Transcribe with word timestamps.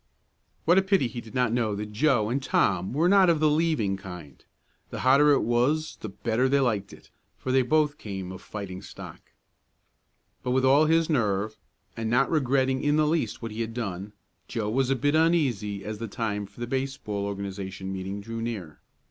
What 0.65 0.79
a 0.79 0.81
pity 0.81 1.07
he 1.07 1.21
did 1.21 1.35
not 1.35 1.53
know 1.53 1.75
that 1.75 1.91
Joe 1.91 2.29
and 2.31 2.41
Tom 2.41 2.91
were 2.91 3.07
not 3.07 3.29
of 3.29 3.39
the 3.39 3.47
"leaving" 3.51 3.97
kind. 3.97 4.43
The 4.89 5.01
hotter 5.01 5.29
it 5.31 5.41
was 5.43 5.97
the 5.97 6.09
better 6.09 6.49
they 6.49 6.59
liked 6.59 6.91
it, 6.91 7.11
for 7.37 7.51
they 7.51 7.61
both 7.61 7.99
came 7.99 8.31
of 8.31 8.41
fighting 8.41 8.81
stock. 8.81 9.21
But 10.41 10.49
with 10.53 10.65
all 10.65 10.85
his 10.85 11.07
nerve, 11.07 11.55
and 11.95 12.09
not 12.09 12.31
regretting 12.31 12.83
in 12.83 12.95
the 12.95 13.05
least 13.05 13.43
what 13.43 13.51
he 13.51 13.61
had 13.61 13.75
done, 13.75 14.13
Joe 14.47 14.71
was 14.71 14.89
a 14.89 14.95
bit 14.95 15.13
uneasy 15.13 15.85
as 15.85 15.99
the 15.99 16.07
time 16.07 16.47
for 16.47 16.61
the 16.61 16.65
baseball 16.65 17.23
organization 17.25 17.93
meeting 17.93 18.21
drew 18.21 18.41
near. 18.41 18.79